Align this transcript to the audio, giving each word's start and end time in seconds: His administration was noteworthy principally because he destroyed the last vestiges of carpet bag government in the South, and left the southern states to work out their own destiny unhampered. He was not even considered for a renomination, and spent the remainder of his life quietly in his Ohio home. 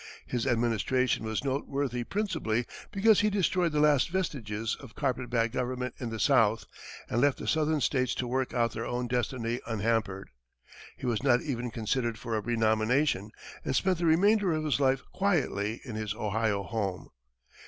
His 0.25 0.47
administration 0.47 1.25
was 1.25 1.43
noteworthy 1.43 2.03
principally 2.03 2.65
because 2.91 3.19
he 3.19 3.29
destroyed 3.29 3.71
the 3.71 3.79
last 3.79 4.09
vestiges 4.09 4.75
of 4.79 4.95
carpet 4.95 5.29
bag 5.29 5.51
government 5.51 5.93
in 5.99 6.09
the 6.09 6.19
South, 6.19 6.65
and 7.07 7.21
left 7.21 7.37
the 7.37 7.47
southern 7.47 7.81
states 7.81 8.15
to 8.15 8.25
work 8.25 8.51
out 8.51 8.71
their 8.73 8.87
own 8.87 9.05
destiny 9.05 9.61
unhampered. 9.67 10.31
He 10.97 11.05
was 11.05 11.21
not 11.21 11.41
even 11.43 11.69
considered 11.69 12.17
for 12.17 12.35
a 12.35 12.41
renomination, 12.41 13.29
and 13.63 13.75
spent 13.75 13.99
the 13.99 14.07
remainder 14.07 14.51
of 14.53 14.65
his 14.65 14.79
life 14.79 15.03
quietly 15.13 15.81
in 15.85 15.93
his 15.93 16.15
Ohio 16.15 16.63
home. 16.63 17.09